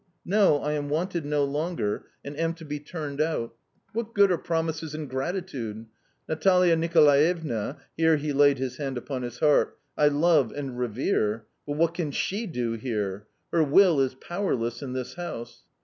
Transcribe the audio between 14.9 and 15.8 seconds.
this house."